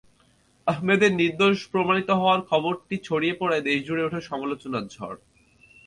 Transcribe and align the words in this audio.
আহমেদের 0.67 1.11
নির্দোষ 1.13 1.57
প্রমাণিত 1.71 2.09
হওয়ার 2.11 2.41
খবরটি 2.41 2.95
ছড়িয়ে 3.03 3.35
পড়ায় 3.39 3.65
দেশজুড়ে 3.65 4.05
ওঠে 4.05 4.19
সমালোচনার 4.21 4.83
ঝড়। 4.87 5.17